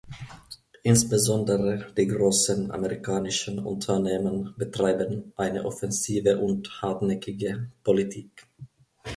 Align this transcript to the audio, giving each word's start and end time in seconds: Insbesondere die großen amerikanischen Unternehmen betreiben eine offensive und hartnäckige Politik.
Insbesondere 0.81 1.93
die 1.95 2.07
großen 2.07 2.71
amerikanischen 2.71 3.59
Unternehmen 3.59 4.51
betreiben 4.57 5.31
eine 5.37 5.63
offensive 5.63 6.39
und 6.39 6.81
hartnäckige 6.81 7.69
Politik. 7.83 8.47